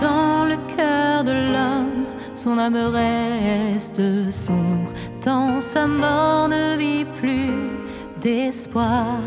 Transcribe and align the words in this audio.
dans 0.00 0.44
le 0.44 0.56
cœur 0.76 1.24
de 1.24 1.32
l'homme, 1.52 2.04
son 2.34 2.58
âme 2.58 2.76
reste 2.76 4.30
sombre, 4.30 4.92
tant 5.20 5.60
sa 5.60 5.86
mort 5.86 6.48
ne 6.48 6.76
vit 6.76 7.04
plus 7.04 7.70
d'espoir. 8.20 9.18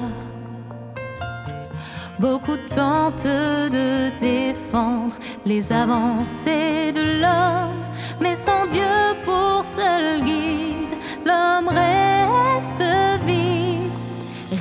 Beaucoup 2.20 2.58
tentent 2.74 3.26
de 3.26 4.12
défendre 4.20 5.16
les 5.46 5.72
avancées 5.72 6.92
de 6.94 7.22
l'homme, 7.22 7.84
mais 8.20 8.36
sans 8.36 8.68
Dieu 8.68 8.94
pour 9.24 9.66
seul 9.66 10.24
guide, 10.24 10.96
l'homme 11.26 11.70
reste 11.70 12.84
vide. 13.26 13.98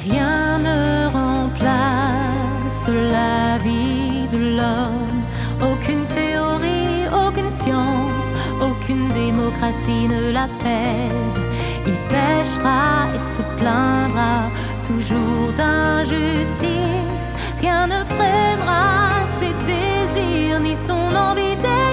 Rien 0.08 0.58
ne 0.58 1.08
remplace 1.12 2.88
la 2.88 3.58
vie 3.58 4.26
de 4.32 4.56
l'homme 4.56 4.99
aucune 8.60 9.08
démocratie 9.08 10.08
ne 10.08 10.30
l'apaise. 10.30 11.40
Il 11.86 11.96
pêchera 12.08 13.08
et 13.14 13.18
se 13.18 13.42
plaindra 13.58 14.50
toujours 14.86 15.52
d'injustice. 15.54 17.30
Rien 17.60 17.86
ne 17.86 18.04
freinera 18.04 19.24
ses 19.38 19.54
désirs 19.64 20.60
ni 20.60 20.74
son 20.74 21.14
envie 21.14 21.56
d'être. 21.56 21.89